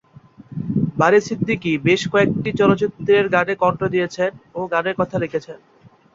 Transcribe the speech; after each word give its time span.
বারী 0.97 1.19
সিদ্দিকী 1.21 1.71
বেশ 1.87 2.01
কয়েকটি 2.11 2.49
চলচ্চিত্রের 2.59 3.25
গানে 3.35 3.53
কণ্ঠ 3.61 3.79
দিয়েছেন 3.93 4.31
ও 4.55 4.69
গানের 4.73 4.95
কথা 4.99 5.15
লিখেছেন। 5.23 5.57